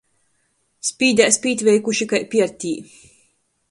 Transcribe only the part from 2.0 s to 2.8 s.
kai piertī.